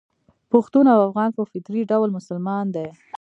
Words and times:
پښتون 0.51 0.85
او 0.93 0.99
افغان 1.07 1.29
په 1.37 1.43
فطري 1.51 1.81
ډول 1.91 2.09
مسلمان 2.17 2.65
دي. 2.75 2.87